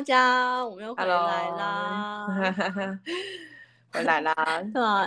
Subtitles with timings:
[0.00, 2.26] 大家，我们又回来啦！
[3.92, 4.34] 回来啦！
[4.72, 5.06] 哇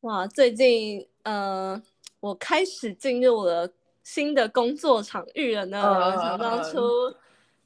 [0.00, 1.80] 哇，最近呃，
[2.18, 3.70] 我开始进入了
[4.02, 5.80] 新的工作场域了呢。
[5.80, 6.80] 嗯想当初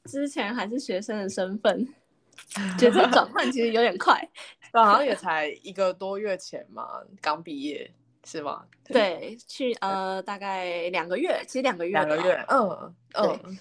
[0.03, 1.83] 之前还是学生的身份，
[2.77, 4.15] 角色转换其实有点快。
[4.71, 7.91] 对，好像也才一个多月前嘛，刚毕业
[8.23, 8.63] 是吗？
[8.83, 12.45] 对，去呃大概两个月，其实两个月，两个月，。
[12.49, 13.57] 嗯嗯，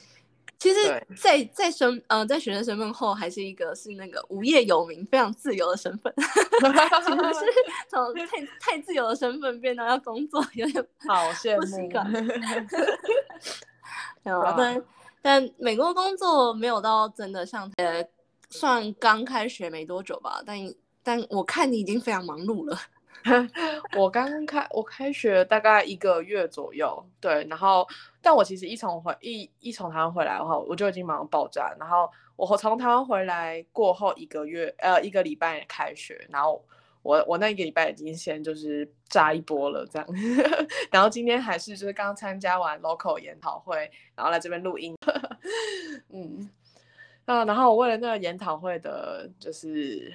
[0.65, 6.11] 其实对，在在身呃在学生身份后，还是一个是那个无业游民，非常自由的身份。
[6.17, 7.45] 其实是
[7.91, 11.95] 从太太自由的身份变到要工作，有点 好羡慕。
[14.41, 14.83] 啊但
[15.21, 18.03] 但美国工作没有到真的像呃，
[18.49, 20.57] 算刚开学没多久吧，但
[21.03, 22.79] 但我看你已经非常忙碌了。
[23.97, 27.87] 我刚开我开学大概一个月左右，对，然后
[28.21, 31.75] 但我其实一从回一一从台湾回来的话，我就已经忙到爆炸。
[31.81, 36.63] 然后我从台湾回来过后一个月，呃，一个礼拜开学，然后
[37.03, 40.07] 我我那一个礼拜已经先就是炸一波了这样，
[40.93, 44.95] 然后今天还是就是刚参加完 local 研讨会，然后来这边录音，
[46.13, 46.51] 嗯，
[47.25, 50.13] 啊，然后我为了那个研讨会的，就是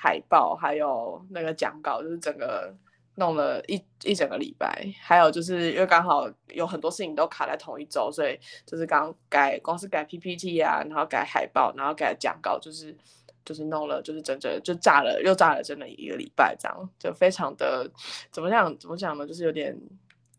[0.00, 2.72] 海报还有那个讲稿，就是整个
[3.16, 12.96] 弄了一一整个礼拜，还有就是因为刚好有很多事情都卡在同一周，所以就是刚改光是改 PPT 啊，然后改海报，然后改讲稿，就是
[13.44, 17.90] 就是弄了就是整整就炸了又炸了整整一个礼拜，这样就非常的
[18.30, 19.76] 怎么讲怎么讲呢，就是有点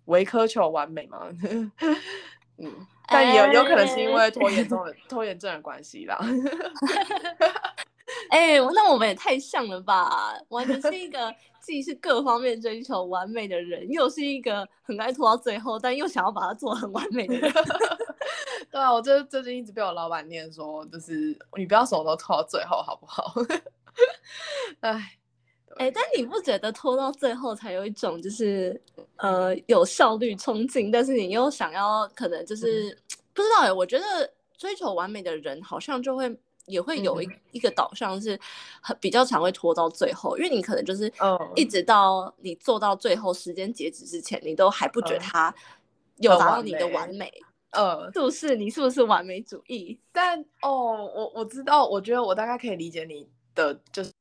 [0.06, 1.28] 唯苛求完美嘛，
[2.58, 2.74] 嗯，
[3.08, 6.18] 但也有可能是因为拖延症的拖延症的关系啦。
[8.29, 10.34] 哎、那我们也太像了吧！
[10.50, 17.51] 完全是一个既是各方面追求完美的人，又是一个很爱拖到最后，但又想要把它做很完美的人。
[18.72, 23.34] 对啊，我这最近一直被我老板念说，就是你不要什么都拖到最后，好不好？
[24.81, 25.17] 哎，
[25.78, 28.79] 哎、但你不觉得拖到最后才有一种就是
[29.17, 32.96] 呃有效率冲劲，但是你又想要可能就是、
[33.34, 34.06] 不知道哎、我觉得
[34.57, 36.29] 追求完美的人好像就会
[36.69, 38.40] 也会有一、嗯一个导向是
[38.80, 45.56] 很比较常会拖到最后，因为你可能就是嗯一直到你做到最后时间截止之前，你都还不觉得嗯他
[46.18, 47.31] 有到你的完美，
[47.72, 48.56] 呃，是不是？
[48.56, 50.00] 你是不是完美主义？
[50.12, 54.12] 但哦，我我知道，我觉得我大概可以理解你的就是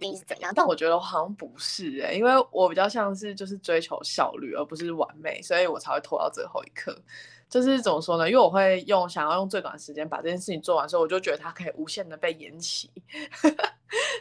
[0.00, 0.52] 定是怎样？
[0.54, 7.00] 但我觉得我好像不是哎、因为我比较像是就是追求效率，而不是完美，所以我才会拖到最后一刻。
[7.48, 8.28] 就是怎么说呢？
[8.28, 12.90] 因为我会用想要用最短时间把这件事情做完，所以我就觉得它可以无限的被延期。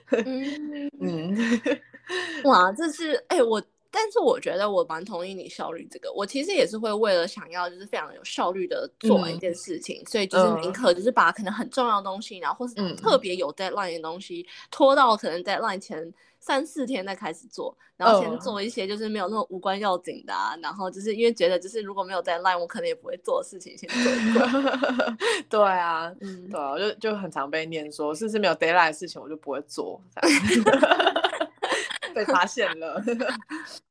[0.25, 1.37] 嗯，嗯，
[2.45, 3.61] 哇，这是哎、我，
[3.91, 6.11] 但是我觉得我蛮同意你效率这个。
[6.13, 16.13] 我其实也是会为了想要就是非常有效率的做完一嗯件事情，所以就是嗯宁可就是把可能很重要的东西，然后或是嗯特别有 deadline 的东西拖到可能 deadline 前
[16.47, 24.47] 三四天再开始做，然后先嗯做一些就是没有那种无关要紧的啊，然后就是因为觉得就是如果没有 deadline，我可能也不会做的事情先做一做。
[25.49, 30.01] 对啊，嗯，对啊，我就就很常被念说，是不是没有 d a y l i g h t 的事情我就不会做，
[32.15, 33.03] 被发现了。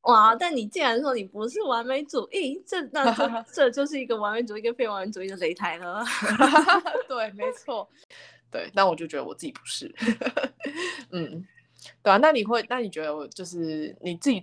[0.02, 0.34] 哇！
[0.34, 6.02] 但你既然说你不是完美主义，这那这 这就是一个完美主义跟非完美主义的擂台了。
[7.06, 7.86] 对，没错，
[8.50, 9.94] 对，但我就觉得我自己不是。
[11.10, 11.46] 嗯，
[12.02, 14.42] 对啊，那你会，那你觉得我就是你自己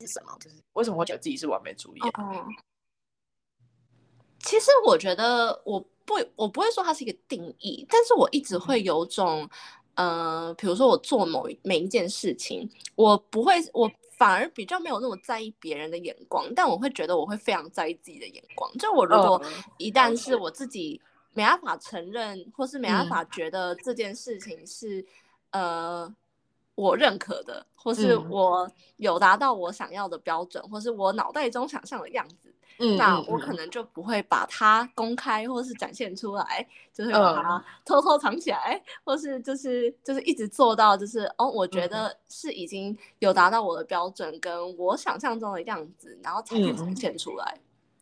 [0.00, 0.36] 是什么？
[0.40, 2.22] 就是为什么会觉得自己是完美主义啊？
[2.22, 2.46] 哦，
[4.40, 9.48] 其实我觉得我不我不会说它是一个定义，但是我一直会有种，
[9.94, 13.90] 呃，比如说我做某一每一件事情，我不会我。
[14.18, 18.70] 反而比较没有那么在意别人的眼光，但我会觉得我会非常在意自己的眼光。
[18.78, 21.00] 就我如果嗯一旦是我自己
[21.32, 25.04] 没办法承认，或是没办法觉得这件事情是、
[25.52, 26.12] 呃
[26.74, 28.26] 我认可的，或是嗯。
[28.30, 41.90] 我有达到我想要的标准，或是我脑袋中想象的样子，嗯，那我可能就不会把它公开或是展现出来，就是把嗯它偷偷藏起来，或是就是就是一直做到就是哦，我觉嗯。
[41.90, 47.58] 得是已经有达到我的标准跟我想象中的样子，然后才去展嗯现出来。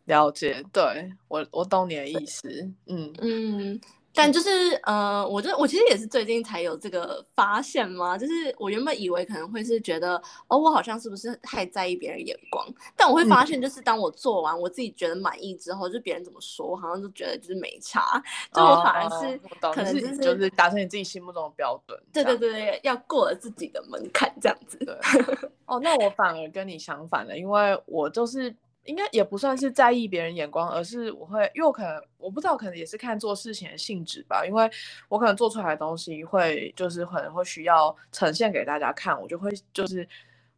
[0.06, 2.48] 了解，对我我懂你的意思，
[2.86, 3.12] 嗯。
[3.20, 3.80] 嗯，
[4.14, 4.48] 但就是
[4.84, 10.16] 呃，我这我其实也是最近才有这个发现嘛，就是我原本以为可能会是觉得
[10.48, 12.66] 哦，我好像是不是太在意别人眼光，
[12.96, 13.40] 但我会发。
[13.50, 18.22] 现就是当我做完我自己觉得满意之后，就别人怎么说，我好像就觉得就是没差，
[18.52, 24.78] 就我反而是哦可能就你是就是达成你自己心目中的标准，对对对对，要过了自己的门槛这样子。
[24.78, 24.94] 对，
[25.66, 28.54] 哦，那我反而跟你相反了，因为我就是
[28.84, 34.68] 应该也不算是在意别人眼光，而是我会，因为我可能我不知道，可能也是看做事情的性质吧，因为
[35.08, 40.06] 我可能做出来的东西会就是可能会需要呈现给大家看，我就会就是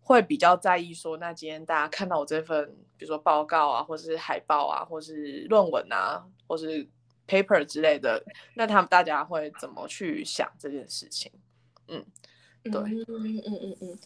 [0.01, 2.65] 会比较在意说，那今天大家看到我这份，
[2.97, 6.89] 比如说报告啊，或是海报啊，或是论文啊，或是
[7.27, 8.23] paper 之类的，
[8.55, 11.31] 那他们大家会怎么去想这件事情？
[11.89, 12.05] 嗯，
[12.63, 13.77] 对嗯嗯嗯嗯嗯。
[13.81, 13.99] 嗯，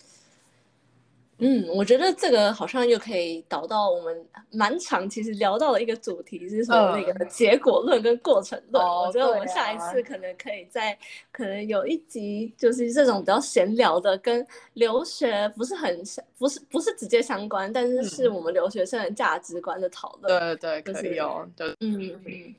[1.74, 8.82] 我觉得这个好像又可以导到我们蛮长，其实聊到了一个主题是说那个结果论跟过程论。
[8.82, 10.98] 哦我觉得我们下一啊次可能可以在
[11.30, 20.56] 可能有一集就是这种比较闲聊的，跟留学不是很相，不是不是直接相关，但是是嗯我们留学生的价值观的讨论。
[20.56, 22.54] 对对可以哦，对嗯嗯嗯。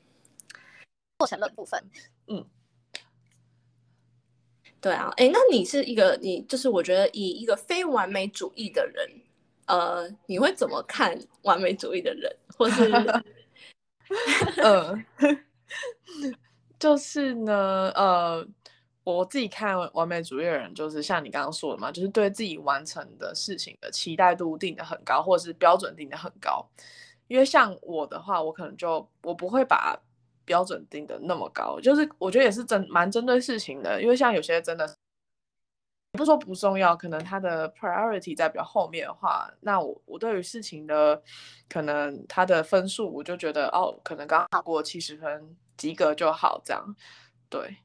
[1.18, 1.82] 过程论部分。
[4.80, 9.10] 对啊，哎，那你是一个你就是我觉得以一个非完美主义的人，
[9.66, 12.90] 呃，你会怎么看完美主义的人，或是
[14.62, 15.04] 嗯，
[16.78, 18.46] 就是呢，呃，
[19.02, 26.64] 我自己看完美主义的人，就是像你刚刚说的嘛，就是对自己完成的事情的期待度定的很高，或者是标准定的很高。
[27.26, 30.00] 因为像我的话，我可能就我不会把
[30.48, 34.96] 标准定的那么高，就是我觉得也是针蛮针对事情的，因为像有些真的。
[36.12, 41.22] 不说不重要，可能他的 priority 在比较后面的话，那我我对于事情的
[41.68, 46.82] 可能他的分数，我就觉得哦，可能刚好过七十分及格就好，这样
[47.50, 47.76] 对。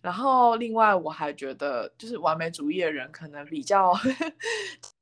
[0.00, 3.92] 然后另外我还觉得，就是完美主义的人可能比较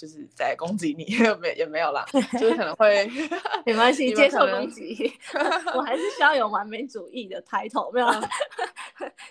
[0.00, 1.04] 就是在攻击你，
[1.40, 2.02] 没也没有啦，
[2.32, 3.06] 就是可能会
[3.66, 5.12] 没关系，接受攻击，
[5.76, 8.18] 我还是需要有完美主义的 title，没有啦，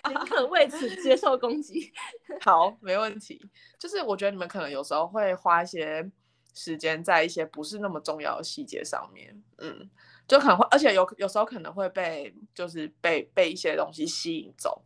[0.08, 1.92] 宁可为此接受攻击。
[2.40, 3.44] 好，没问题。
[3.80, 6.08] 就是我觉得你们可能有时候会花一些
[6.54, 9.90] 时间在一些不是那么重要的细节上面，嗯，
[10.28, 14.84] 就可能会，而且有有时候可能会被就是被被一些东西吸引走，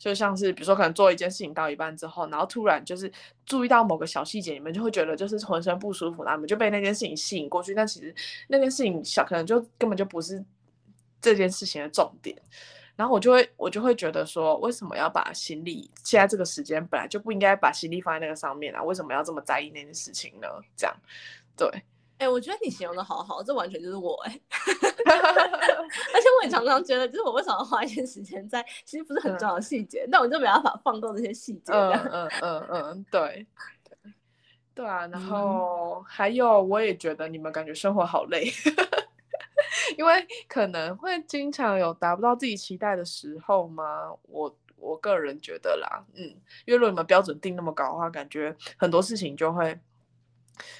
[0.00, 3.12] 就像是比如说可能做一件事情到一半之后，然后突然就是
[3.44, 8.14] 注意到某个小细节，你们就会觉得就是浑身不舒服，然后你们就被那件事情吸引过去，但其实
[8.48, 10.42] 那件事情小可能就根本就不是
[11.20, 12.34] 这件事情的重点。
[12.96, 18.82] 然后我就会我就会觉得说，为什么要把心力现在这个时间本来就不应该把心力放在那个上面啊？
[18.82, 20.48] 为什么要这么在意那件事情呢？
[20.76, 20.96] 这样，
[21.56, 21.68] 对，
[22.20, 24.40] 哎、我觉得你形容的好好，这完全就是我哎、
[25.06, 31.72] 而且我也常常觉得，就是我为什么要花一些时间在其实不是很重要的细节，但我就没办法放过这些细节。
[31.72, 33.46] 这嗯嗯嗯嗯，对，
[33.88, 34.12] 对，
[34.74, 35.06] 对啊。
[35.06, 38.52] 然嗯后还有，我也觉得你们感觉生活好累，
[39.96, 44.12] 因为可能会经常有达不到自己期待的时候吗？
[44.24, 46.22] 我我个人觉得啦，嗯，
[46.66, 49.78] 因为如果你们标准定那么高的话，感觉很多事情就会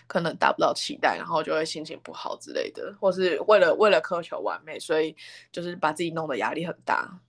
[0.07, 5.15] 可能达不到期待，然后就会心情不好之类的，或是为了为了苛求完美，所以
[5.53, 7.21] 就是把自己弄得压力很大。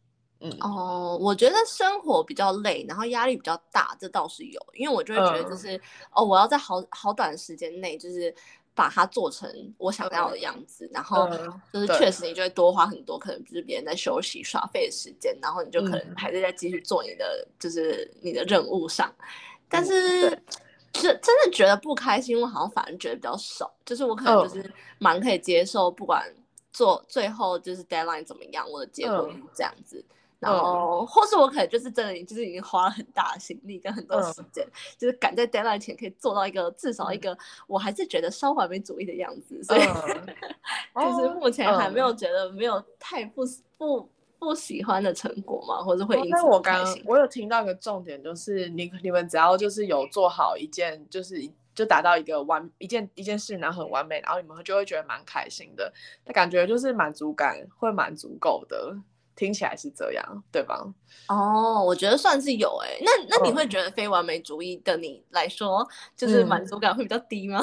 [0.43, 5.81] 嗯，哦，我觉得生活比较累，然后压力比较大，这倒是有，因为我就会觉得就嗯是、
[6.11, 8.33] 哦，我要在好好短时间内，就是
[8.73, 19.13] 把它做成我想要的样子，然后嗯就是确实你就会多花很多，可能就是别人在休息耍废的时间，然后你就可能嗯还是在继续做你的就是你的任务上，
[19.69, 20.39] 但嗯是对。
[20.95, 24.61] 是真的觉得不开心，我好像反而觉得比较少，就是我可能就嗯。
[24.61, 26.23] 是蛮可以接受，不管
[26.73, 30.03] 做最后就是 deadline 怎么样，我的结果嗯是这样子。
[30.39, 30.59] 然嗯。
[30.59, 34.23] 后，或是我可能就是真的，就是已经花了很大的心力跟很多嗯。
[34.33, 34.67] 时间，
[34.97, 40.35] 就是赶在 deadline 前可以做到一个至少一个我还是觉得稍完美主义的样子，所以、嗯。
[40.95, 42.17] 就是哦目前还没有嗯。
[42.17, 43.43] 觉得没有太不
[43.77, 44.09] 不
[44.41, 46.83] 不喜欢的成果嘛，或者会哦因此但我刚。
[47.05, 55.93] 我有听到一个重点，就是你你们只要就是有做好一件，就是就达到一个完一件一件事，然后很完美，然后你们就会觉得蛮开心的，
[56.25, 58.97] 那感觉就是满足感会蛮足够的，
[59.35, 60.83] 听起来是这样，对吧？
[61.27, 67.61] 哦，我觉得算是有诶、那那你嗯会觉得非完美主义的你来说，就是满嗯足感会比较低吗？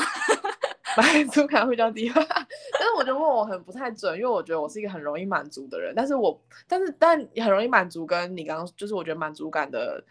[0.97, 10.02] 满足感会比较低， 但是我就问我很不太准，因为我觉得我是一个很容易满足的人，但是我但是但很容易满足，跟你刚刚就是我觉得满足感的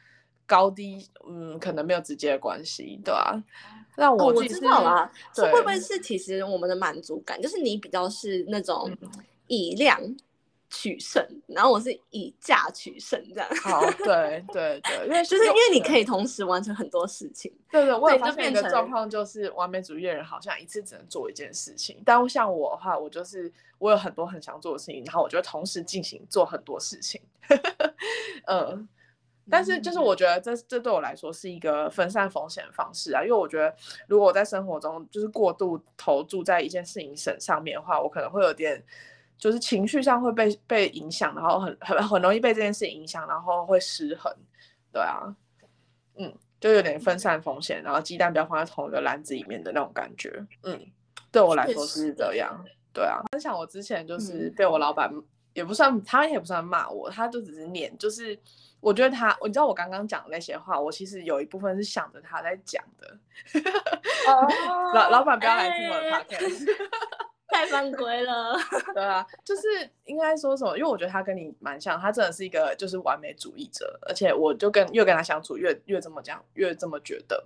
[0.45, 3.41] 高低，嗯，可能没有直接的关系，对吧？
[3.97, 8.91] 那我我知道啦，这会不会是其实我们的满足感，就是你比较是那种
[9.47, 9.99] 以量。
[10.69, 13.49] 取胜，然后我是以价取胜这样。
[13.63, 17.49] 好，对对对，因为就是因为你可以同时完成很多事情。
[17.71, 22.01] 对对，我也发现一个状况，就是完美主义的人好像一次只能做一件事情。
[22.05, 27.21] 但像我的话，我就是我有很多很想做的事情，然后我就同时进行做很多事情。
[28.47, 28.87] 嗯，
[29.49, 33.73] 但是就是我觉得这这对我来说是一个分散风险的方式啊，因为我觉得
[34.07, 38.83] 如果我在生活中就是过度投注在一件事情上上面的话，我可能会有点。
[39.37, 44.33] 就是情绪上会被被影响，然后很很很容易被这件事影响，然后会失衡，
[44.91, 45.21] 对啊，
[46.17, 50.79] 嗯，就有点分散风险，然后鸡蛋不要放在同一个篮子里面的那种感觉，嗯，
[51.31, 53.21] 对我来说是这样，对啊。
[53.31, 55.11] 分享我之前就是被我老板
[55.53, 58.37] 也不算，他也不算骂我，他就只是念，就是
[58.79, 63.19] 我觉得他，你知道我刚刚讲的那些话，我其实有一部分是想着他在讲的，
[64.95, 66.65] 老老板不要来听我的 podcast。
[67.57, 68.55] 太犯规了，
[68.93, 69.61] 对啊，就是
[70.05, 70.77] 应该说什么？
[70.77, 77.43] 因为我觉得他跟你蛮像，他真的是一个就是完美主义者，而且我就跟越跟他相处越越这么讲，越这么觉得。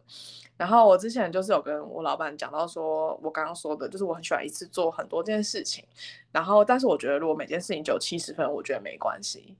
[0.58, 5.86] 然后我之前就是有跟我老板讲到说，我刚刚说的就是我很喜欢一次做很多件事情，
[6.34, 9.56] 然后但是我觉得如果每件事情只有七十分，我觉得没关系，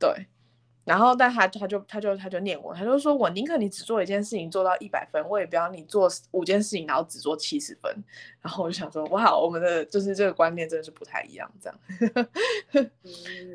[0.00, 0.26] 对。
[0.84, 7.94] 然后，但他他就他就他就念我，他就说我宁可你只做一件事情做到一百分，我也不要你做五件事情然后只做七十分。
[8.40, 12.28] 然后我就想说，哇，我们的就是这个观念真的是不太一样，这样。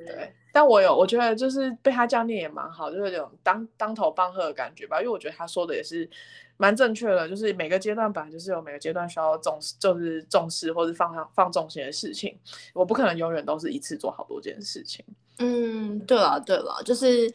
[0.05, 4.99] 对，但我有我觉得就是被他这样念也蛮好，就是有种当当头棒喝的感觉吧。
[5.01, 6.09] 因为我觉得他说的也是
[6.55, 12.39] 蛮正确的，就是每个阶段本来就是有每个阶段需要重视，就是重视或是放上放重心的事情。
[12.73, 15.03] 我不可能永远都是一次做好多件事情。
[15.39, 17.31] 嗯，对了对了，就是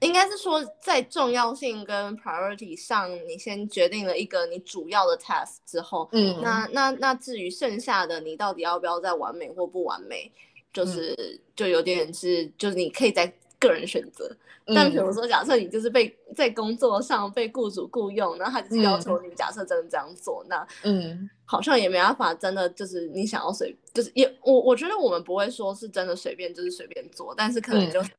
[0.00, 10.30] 应该是说在重要性跟 priority 上，你先决定了一个你主要的 task 之后，嗯，那那那至于剩下的你到底要不要再完美或不完美，
[10.72, 14.30] 就是就有点是就是你可以在个人选择。
[14.74, 28.10] 但比如说，假设你就是被在工作上被雇主雇佣，然后他就是要求你，假设真的这样做，那嗯，好像也没办法，真的就是你想要随，就是也我我觉得我们不会说是真的随便就是随便做，但是可能就是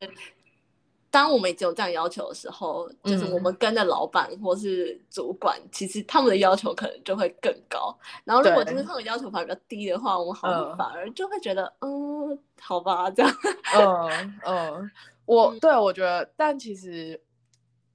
[1.12, 7.94] 当我们已经有这样要求的时候，就是我们跟着老板或是主管，其实他们的要求可能就会更高。
[8.24, 13.36] 然后如果就是他们要求反而比较低的话，我们好像反而就会觉得，嗯，好吧，这样，
[13.75, 14.91] 嗯嗯。
[15.27, 17.22] 我对我觉得，但其实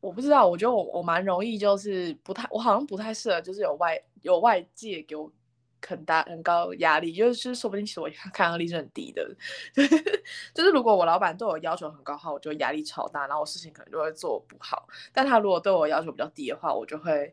[0.01, 5.33] 我不知道，我觉得我我蛮容易，就是不太，我好像不太适合，就是有外有外界给我
[5.87, 9.29] 很大很高压力，就是说不定其实我 抗压力是很低的，
[10.55, 14.87] 就是如果我老板对我要求很高的话，我就压力超大，然后我事情可能就会做不好。
[15.13, 17.33] 但他如果对我要求比较低的话，我就会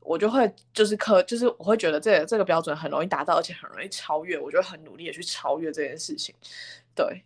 [0.00, 6.34] 我就会就是可就是我会觉得这个这个标准很容易达到，而且很容易超越，我就会很努力的去超越这件事情，
[6.94, 7.24] 对。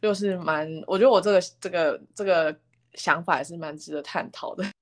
[0.00, 2.56] 就是蛮，我觉得我这个这个这个
[2.94, 4.64] 想法也是蛮值得探讨的。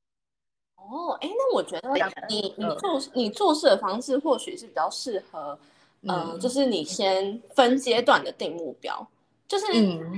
[0.77, 1.91] 哦，哎，那我觉得
[2.29, 5.59] 你你做你做事的方式或许是比较适合，
[6.03, 9.05] 嗯，就是你先分阶段的定目标，
[9.49, 9.67] 就是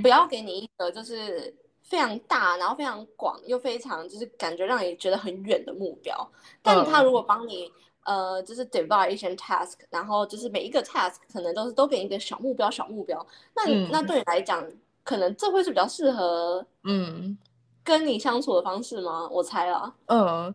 [0.03, 6.31] 不要给你一个就是非常大，然后非常广又非常就是感觉让你觉得很远的目标。
[6.61, 7.73] 但他如果帮你
[8.05, 14.69] 呃，就是 divide 一些 task，然后就是每一个 task 可能都是都给你一个小目标小目标，那你那对你来讲。
[15.09, 17.39] 可能这会是比较适合嗯
[17.83, 19.27] 跟你相处的方式吗？
[19.31, 19.95] 我猜啊。
[20.05, 20.55] 嗯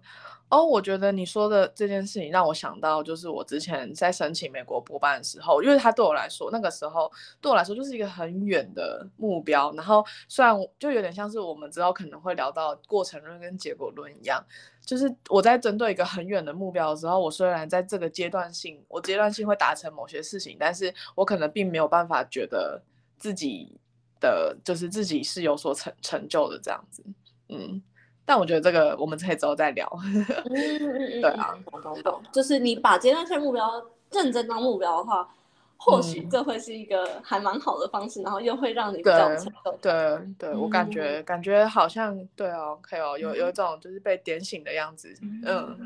[0.50, 9.74] 哦，我觉得你说的这件事情让我想到，就是我之前在申请美国博班的时候，因为他对我来说，那个时候对我来说就是一个很远的目标。
[9.74, 14.46] 然后虽然就有点像是我们之后可能会聊到过程论跟结果论一样，
[14.86, 22.84] 就是我在针对一个很远的目标的时候，我虽然在这个阶段性，我阶段性会达成某些事情，但是我可能并没有办法觉得
[23.18, 23.80] 自己。
[24.24, 27.04] 的，就是自己是有所成成就的这样子，
[27.50, 27.82] 嗯，
[28.26, 29.86] 但我觉得这个我们可以之后再聊。
[30.48, 33.70] 对啊，懂懂懂，就是你把阶段性目标
[34.12, 35.28] 认真当目标的话，
[35.76, 39.78] 或许这会是一个还蛮好的方式，然后又会让你比较成就。
[39.82, 45.14] 对对，我感觉感觉好像对哦，可以哦，有有一种就是被点醒的样子，
[45.46, 45.78] 嗯。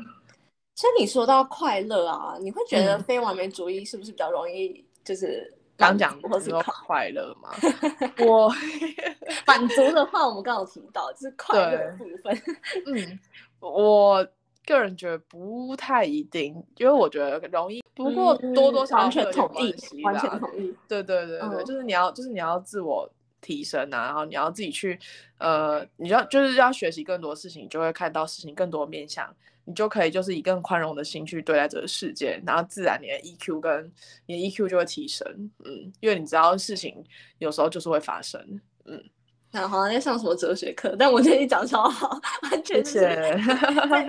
[0.76, 5.52] 其实你说到快乐啊，你会觉得非完美主义是不是比较容易就是？
[5.78, 6.50] 刚讲或是
[6.84, 7.50] 快乐嘛，
[8.26, 8.52] 我
[9.46, 12.42] 满足的话，我们刚刚提到就是快乐部分。
[12.86, 13.18] 嗯，
[13.60, 14.26] 我
[14.66, 19.62] 个人觉得不太一定，因为我觉得容易不过多多少少完全会有点同
[19.96, 20.76] 意，完啦全同意。
[20.88, 23.08] 对对对对，嗯就是你要就是你要自我
[23.40, 24.98] 提升啊，然后你要自己去
[25.38, 29.32] 呃，你要就是要学习更多事情，就会看到事情更多面向，
[29.68, 33.92] 你就可以就是以更宽容的心去对待这个世界，然后自然你的 EQ 跟
[34.24, 35.26] 你的 EQ 就会提升，
[35.62, 37.04] 嗯，因为你知道事情
[37.36, 38.40] 有时候就是会发生，
[38.86, 39.04] 嗯，
[39.50, 43.36] 然后在上什么哲学课，但我觉得你讲超好，完全是在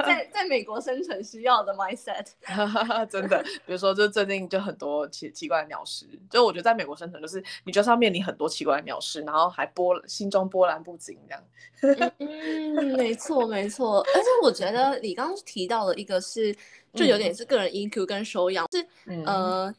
[0.05, 2.25] 在 在美国生存需要的 mindset。
[3.09, 12.11] 真的，比如说，就最近就很多奇奇怪的鸟事，就我觉得在美国生存，就是你就是要面临很多奇怪的鸟事，然后还波心中波澜不惊这样。
[12.19, 16.53] 嗯，没错没错，而且我觉得你刚刚提到的一个是，
[16.93, 19.73] 就有点是个人 EQ 跟收养，是嗯呃，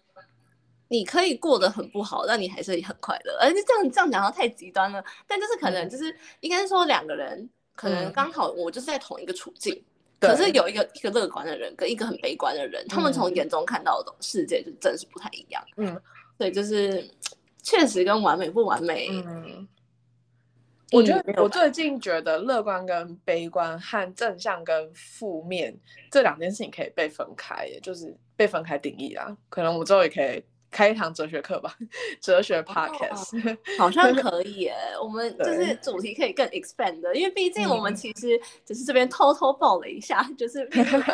[0.90, 3.38] 你可以过得很不好，但你还是很快乐。
[3.40, 9.72] 而且这样这样讲到太极端了，但就是可能嗯就是应该说两个人可能嗯刚好我就是在同一个处境。
[10.18, 15.64] 对可是有一个一个乐观的人跟一个很悲观的人，他们从嗯眼中看到的世界就真是不太一样。
[15.76, 15.98] 嗯
[16.36, 17.08] 所以就是
[17.62, 19.68] 确实跟完美不完美，嗯，
[20.90, 25.74] 我觉得我最近觉得乐观跟悲观和正向跟负面
[26.10, 29.36] 这两件事情可以被分开，也就是被分开定义啦。
[29.48, 31.74] 可能我们之后也可以开一堂哲学课吧，
[32.20, 33.56] 哲学 podcast。
[33.78, 34.74] 好像 可以耶。
[35.02, 40.64] 我们就是主题可以更 expand 的，因为毕竟我们嗯其实只是这边偷偷爆了一下，就是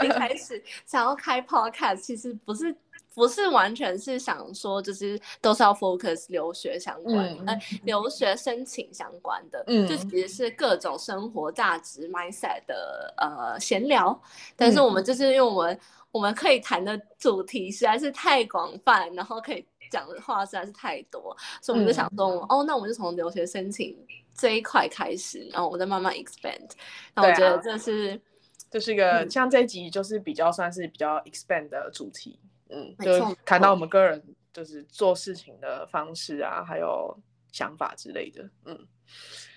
[0.03, 2.75] 一开始想要开 podcast，其实不是。
[3.15, 14.21] 不是完全是想说，就是都是要 focus 留学相关，嗯呃，留学申请相关的，嗯就其实是各种生活价值 mindset 的呃闲聊。
[14.55, 15.81] 但是我们就是因为我们
[16.17, 23.97] 我们可以谈的主题实在是太广泛，然后可以讲的话实在是太多，所以我们就想说，哦，那我们就从留学申请
[24.35, 26.71] 这一块开始，然后我们再慢慢 expand。
[27.15, 28.21] 那我觉得这是。
[28.69, 34.21] 这是一个、嗯像这一集就是比较算是比较 expand 的主题，嗯，就谈到我们个人
[34.53, 37.17] 就是做事情的方式啊，还有
[37.53, 38.77] 想法之类的，嗯，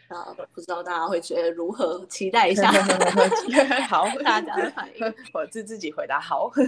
[0.09, 2.05] 啊，不知道大家会觉得如何？
[2.07, 2.71] 期待一下
[3.87, 5.13] 好，大家的反应。
[5.33, 6.51] 我自自己回答好。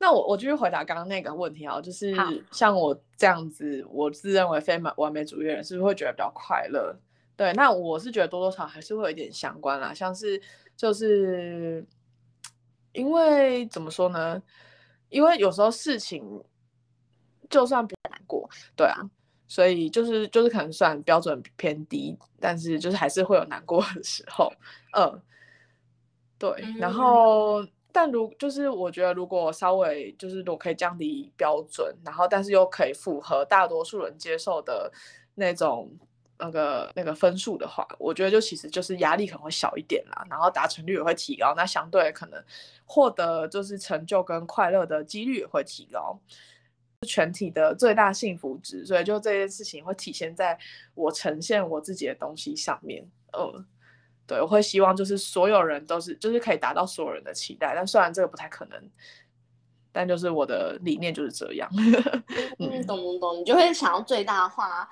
[0.00, 2.14] 那我我继续回答刚刚那个问题啊，就是
[2.50, 6.96] 像我这样子，我自认为非完完美主义人，是不是会觉得比较快乐？
[7.36, 10.40] 对，那我是觉得多多少少还是会有一点相关啦，像是
[10.76, 11.84] 就是
[12.92, 14.42] 因为怎么说呢？
[15.08, 16.42] 因为有时候事情
[17.50, 19.00] 就算不难过，对啊，
[19.48, 24.52] 所以就是就是可能算标准偏低，但是就是还是会有难过的时候，
[24.94, 25.20] 嗯，
[26.38, 34.92] 对，然嗯后但如就是我觉得如果稍微就是如果可以降低标准，然后但是又可以符合大多数人接受的
[35.34, 35.90] 那种
[36.38, 42.44] 那个那个分数的话，我觉得就其实就是压力可能会小一点啦，然后达成率也会提高，那相对可能
[42.84, 46.20] 获得就是成就跟快乐的几率也会提高。
[47.06, 50.58] 全体的最大幸福值，所以就这件事情会体现在
[50.94, 53.06] 我呈现我自己的东西上面。
[53.32, 53.64] 嗯，
[54.26, 58.90] 对，我会希望就是所有人都是就是可以达到所有人的期待，但虽然这个不太可能，
[59.92, 61.70] 但就是我的理念就是这样。
[62.58, 64.88] 嗯，懂懂懂，你就会想要最大化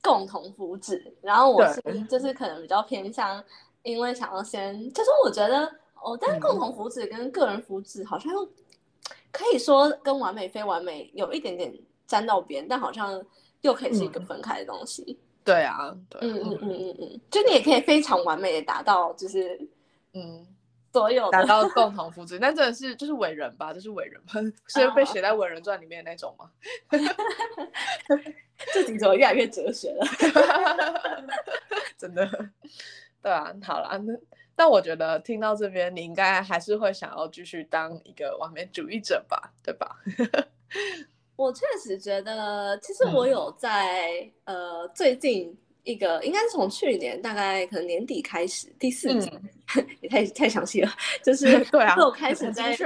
[0.00, 1.12] 共同福祉。
[1.22, 3.42] 然后我是就是可能比较偏向，
[3.82, 5.64] 因为想要先，就是我觉得
[6.00, 8.48] 哦，但是共嗯同福祉跟个人福祉好像又
[9.32, 11.72] 可以说跟完美非完美有一点点
[12.06, 13.24] 沾到边，但好像
[13.60, 15.18] 又可以是一个嗯分开的东西。
[15.44, 19.58] 对啊，对，嗯嗯嗯嗯嗯，就你也可以非常完美的达到，就是
[20.12, 20.46] 嗯，
[20.92, 24.34] 所有的达到共同福祉，那真的是就是伟人吧，就是伟人吧，
[24.66, 26.50] 是被写在伟人传里面的那种吗？
[28.74, 30.06] 自己怎么越来越哲学了？
[31.96, 32.28] 真的，
[33.22, 34.12] 对啊，好了，那
[34.58, 39.96] 那我觉得听到这边，你应该还是会想要继续当一个完美主义者吧，对吧？
[41.36, 43.30] 我确实觉得，其实我嗯。
[43.30, 49.30] 有在、呃最近一个，应该是从去年大概可能年底开始，第四季、
[50.02, 50.90] 也太太详细了，
[51.22, 52.76] 就是嗯 对啊，我开始在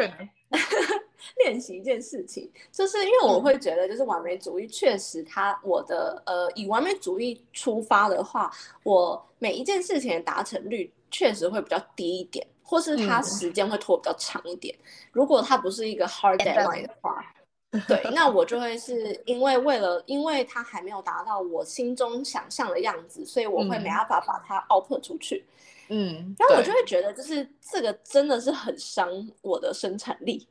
[1.38, 3.42] 练习一件事情，就是因为我嗯。
[3.42, 8.50] 会觉得，就是完美主义确实它我的呃以完美主义出发的话，
[8.82, 14.76] 我每一件事情的达成率确实会比较低一点，或是它嗯时间会拖比较长一点。
[15.12, 17.24] 如果它不是一个 hard deadline 的话，
[17.86, 25.44] 对，那我就会是因为为了，因为它还没有达到我心中想象的样子，所以我会没嗯办法把它 output 出去。
[25.88, 29.08] 嗯，对然后我就会觉得，就是这个真的是很伤
[29.42, 30.46] 我的生产力。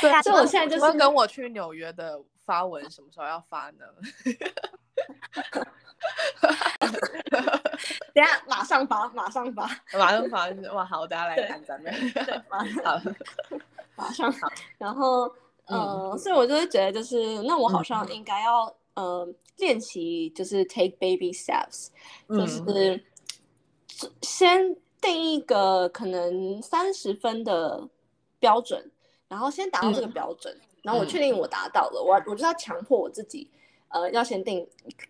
[0.00, 3.86] 对所以我现在就是跟我去纽约的发文什么时候要发呢？
[8.14, 9.66] 等下马上发，马上发。
[9.94, 11.92] 马上发哇，好，大家来看咱们。
[12.12, 13.10] 对， 马上好，
[13.96, 14.48] 马上好。
[14.78, 15.32] 然后
[15.66, 21.88] 呃，所以我就会觉得，就是那我好像应该要呃练习，就是 take baby steps，
[22.28, 23.04] 就是
[24.22, 27.88] 先定一个可能三十分的
[28.38, 28.90] 标准，
[29.28, 33.50] 然后先达到这个标准，然后我确定我达到了，我我就要强迫我自己。
[33.88, 34.66] 呃，要先定，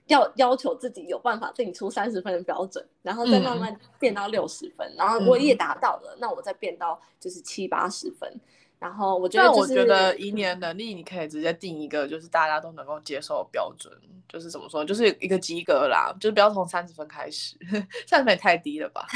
[0.07, 8.33] 要要求自己有办法定出三十分的标准，然后再慢慢变到六十分，然后我也达到了，那我再变到就是七八十分，
[8.79, 13.93] 然后我觉得，我觉得以你的能力，你可以直接定一个就是大家都能够接受的标准，
[14.29, 17.57] 就是怎么说，就是一个及格啦，就是不要从三十分开始，
[18.07, 19.07] 三十分也太低了吧？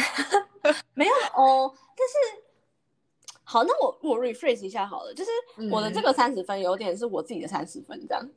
[0.95, 2.43] 没有哦，但是
[3.45, 5.31] 好，那我我 rephrase 一下好了，就是
[5.71, 8.29] 我的这个三十分有点是我自己的三十分这样。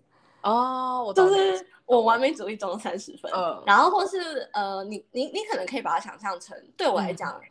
[0.46, 7.42] 哦，我就是我完美主义中的三十分，嗯，然后或是呃，你你你可能可以把它想象成对我来讲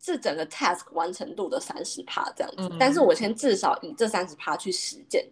[0.00, 5.28] 是整个 task 完成度的三十趴这样子，但是我先至少以这三十趴去实践，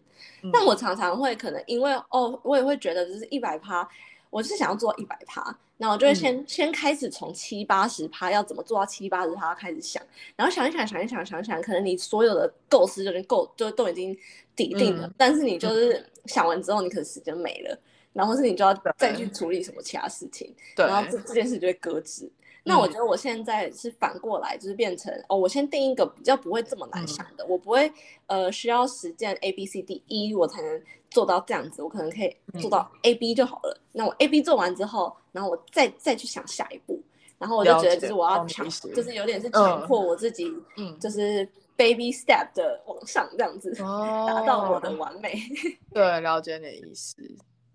[0.52, 3.88] 但我常常会可能因为哦，我也会觉得就是一百趴。
[4.30, 10.02] 我是想要做一百趴，那我就会先先开始从七八十趴要怎么做到七八十趴开始想，
[10.34, 14.16] 然后想一想想一想想一想，可能你所有的构思就已经够，就都已经
[14.54, 17.78] 底定了，但是你就是想完之后，你可能时间没了，
[18.12, 22.30] 然后是你就要再去处理什么其他事情，然后这这件事就会搁置。
[22.66, 27.90] 那我觉得我现在是反过来，就是变成哦，我先定一个比较不会这么难想的，我不会
[28.26, 33.80] 呃需要实践 A B C D E 我才能做到这样子，我可能可以做到 A B 就好了。
[33.92, 37.00] 那我 A B 做完之后，然后我再再去想下一步，
[37.38, 45.40] 然后我就觉得就是我要强，就是有点是强迫我自己，嗯，就是 baby step 的往上这样子， 达到我的完美。
[45.94, 47.16] 对，了解你的意思。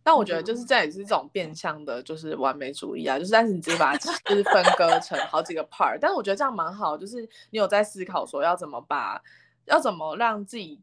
[0.03, 9.21] 但我觉得就是这也是这种变相的，就是完美主义啊，就是但是你直接把它就是分割成好几个 part，但是我觉得这样蛮好，就是你有在思考说要怎么把，
[9.65, 10.79] 要怎么让自己，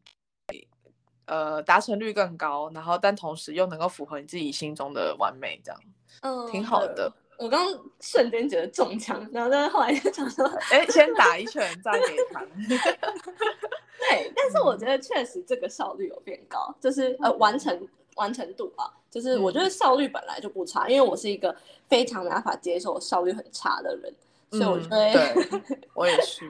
[1.25, 5.81] 呃，达成率更高，然后但同时又能够符合你自己心中的完美，这样，
[6.21, 7.11] 嗯，挺好的。
[7.37, 7.65] 我刚
[7.99, 12.41] 瞬间觉得中枪，然后但是后来就想说，哎，先打一拳再给他。
[13.99, 17.87] 对，但是我觉得确实这个效率有变高，就是呃完成。
[18.19, 21.55] 完成度啊，就是我觉得效率本来就不差，因为我是一个
[21.87, 24.13] 非常没办法接受效率很差的人，
[24.51, 26.47] 所以我觉得，对， 我也是，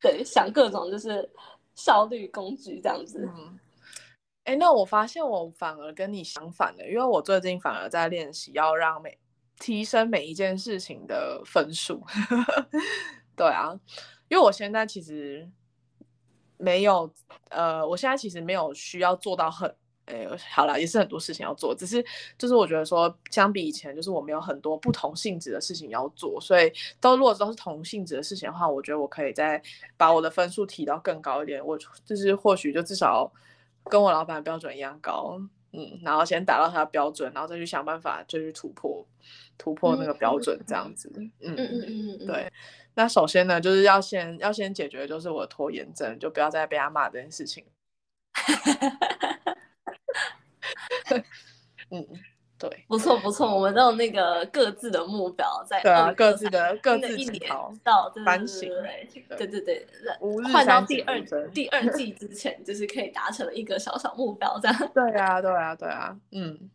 [0.00, 1.28] 对，想各种就是
[1.74, 3.28] 效率工具这样子。
[4.44, 9.18] 哎，那我发现我反而跟你相反的，因为我最近反而在练习要让每
[9.58, 12.02] 提升每一件事情的分数。
[13.36, 13.78] 对啊，
[14.28, 15.50] 因为我现在其实
[16.56, 17.12] 没有，
[17.50, 19.74] 呃，我现在其实没有需要做到很。
[20.10, 22.04] 哎，好了，也是很多事情要做，只是
[22.36, 29.62] 就是我觉得说，相比以前，就是我们有很多不同性质的事情要做，所以都如果都是同性质的事情的话，我觉得我可以再
[29.96, 33.32] 把我的分数提到更高一点，我就是或许就至少
[33.84, 35.40] 跟我老板的标准一样高，
[35.72, 39.06] 嗯，然后先达到他的标准，然后再去想办法就去突破
[39.56, 42.52] 突破那个标准，这样子，嗯嗯嗯嗯，对。
[42.94, 47.64] 那首先呢，就是要先要先解决就是我的拖延症，就不要再被他骂这件事情。
[51.90, 52.06] 嗯，
[52.58, 57.50] 对，不错不错，我们都有那个各自的目标在，对啊，各自的各自一年
[57.82, 58.70] 到反省，
[59.36, 59.86] 对对对，
[60.52, 61.20] 换到第二
[61.52, 64.90] 第二季之前，就是可以达成一个小小目标这样。
[64.94, 66.70] 对啊，对啊，对啊，嗯，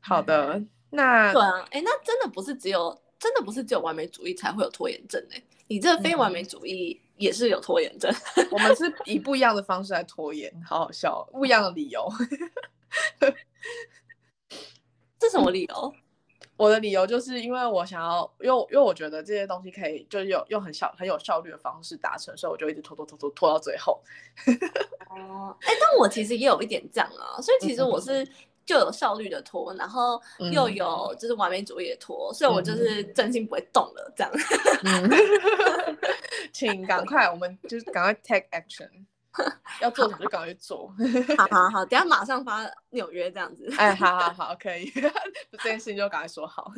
[0.00, 8.10] 好的，那对啊，哎，那真的不是只有真的不是只有完美主义才会有拖延症哎，你这非完美主义也是有拖延症。
[8.50, 12.08] 我们是以不一样的方式来拖延，好好笑，不一样的理由。
[15.18, 15.94] 这什么理由？
[16.56, 24.02] 我的理由就是因为我想要，因为因为我觉得这些东西可以就是用用很小很有效率的方式达成，所以我就一直拖拖拖拖拖到最后。
[25.08, 28.28] 哦，哎，但我其实也有一点这样啊，所以其实我是
[28.68, 30.20] 就有效率的拖，然后
[30.52, 34.30] 又有就是完美主义的拖，所以我就是真心不会动了这样。
[36.52, 38.90] 请赶快，我们就是赶快 take action。
[39.80, 40.92] 要做什么就赶快去做。
[41.38, 43.72] 好好好，等下马上发纽约这样子。
[43.78, 44.90] 哎，好好好，可以。
[45.52, 46.70] 这件事情就赶快说好。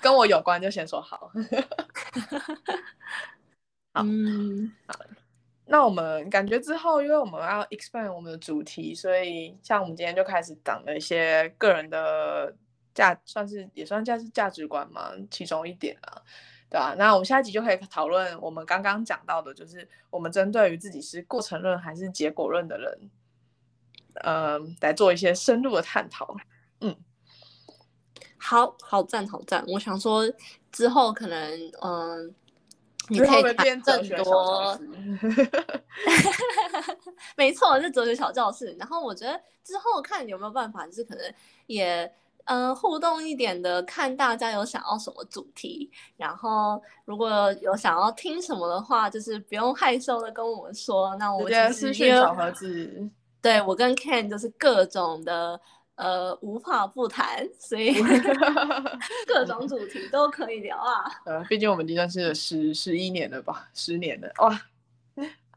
[0.00, 1.30] 跟我有关就先说好。
[3.94, 4.94] 好，嗯，好。
[5.66, 12.54] 那我们感觉之后，因为我们要 expand 我们的主题，所以像我们今天就开始讲了一些个人的
[12.94, 16.22] 价，算是也算价是价值观嘛，其中一点啊。
[16.68, 23.10] 对啊，那我们下一集就可以讨论我们刚刚讲到的，就是我们针对于自己是过程论还是结果论的人，
[24.22, 26.36] 呃，来做一些深入的探讨。
[26.80, 26.94] 嗯，
[28.36, 29.64] 好好赞，好赞！
[29.68, 30.24] 我想说
[30.72, 32.34] 之后可能，嗯，
[33.08, 34.78] 你可以变更多。
[37.36, 38.74] 没错，是哲学小教室。
[38.78, 41.32] 然后我觉得之后看有没有办法，就是可能
[41.66, 42.04] 也
[42.44, 51.14] 嗯、呃互动一点的，看大家有想要什么主题，然后如果有想要听什么的话，就是不用害羞的跟我们说。
[51.16, 53.08] 那我直接其实私讯小盒子，
[53.42, 55.60] 对我跟 Ken 就是各种的
[55.96, 57.94] 呃无话不谈，所以
[59.26, 61.04] 各种主题都可以聊啊。
[61.24, 64.60] 呃，毕竟我们已经认识了十十一年了吧，十年了，哇，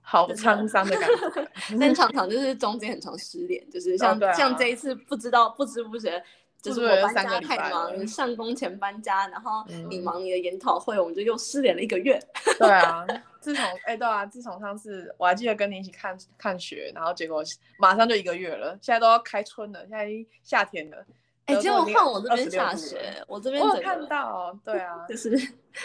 [0.01, 1.49] 好沧桑的感觉。
[1.79, 6.23] 但常常就是中间很长失联，就是像、像这一次不知道不知不觉，
[6.61, 12.19] 就是我搬家三个太忙，了 上工前搬家，然后你嗯忙你的研讨会，我们就又失联了一个月。
[12.59, 13.05] 对啊，
[13.39, 17.41] 自从哎、对啊，自从上次我还记得跟你一起看看雪，然后结果
[17.79, 20.09] 马上就一个月了，现在都要开春了，现在
[20.43, 21.05] 夏天了。
[21.45, 25.29] 哎、结果换我这边26下雪，我这边我看到，对啊， 就是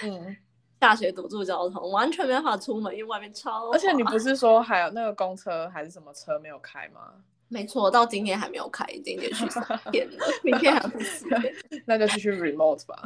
[0.03, 0.37] 嗯，
[0.81, 7.13] 下雪堵住交通，完全没办法出门，因为外面超而且你不是说还有那个公车还是什么车没有开吗？
[7.49, 11.25] 没错，到今天还没有开，已经连续三 天了，明天还不是。
[11.87, 13.01] 那就继续 remote 吧。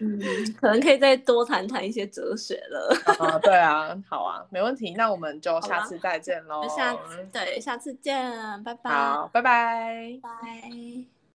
[0.00, 0.18] 嗯，
[0.60, 2.96] 可能可以再多谈谈一些哲学了。
[3.18, 6.66] 啊， 对啊，好啊，没问题，那我们就下次再见喽。
[6.68, 8.32] 下次对，下次见，
[8.64, 10.18] 拜拜，好，拜拜。
[10.22, 11.19] 拜。